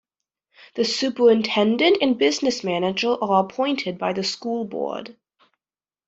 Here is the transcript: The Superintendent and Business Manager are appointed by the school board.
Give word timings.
The 0.73 0.83
Superintendent 0.83 1.99
and 2.01 2.17
Business 2.17 2.63
Manager 2.63 3.15
are 3.23 3.45
appointed 3.45 3.99
by 3.99 4.13
the 4.13 4.23
school 4.23 4.65
board. 4.65 5.15